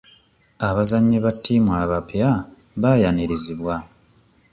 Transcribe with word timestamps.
Abazannyi 0.67 1.17
ba 1.23 1.31
ttiimu 1.35 1.71
abapya 1.83 2.29
baayanirizibwa. 2.81 3.75